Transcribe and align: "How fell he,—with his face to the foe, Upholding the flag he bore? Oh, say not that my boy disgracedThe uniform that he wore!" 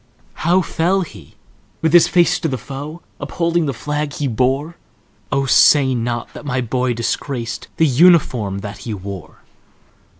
"How 0.41 0.61
fell 0.63 1.01
he,—with 1.01 1.93
his 1.93 2.07
face 2.07 2.39
to 2.39 2.47
the 2.47 2.57
foe, 2.57 3.03
Upholding 3.19 3.67
the 3.67 3.71
flag 3.71 4.13
he 4.13 4.27
bore? 4.27 4.75
Oh, 5.31 5.45
say 5.45 5.93
not 5.93 6.33
that 6.33 6.43
my 6.43 6.59
boy 6.59 6.95
disgracedThe 6.95 7.87
uniform 7.99 8.61
that 8.61 8.79
he 8.79 8.95
wore!" 8.95 9.43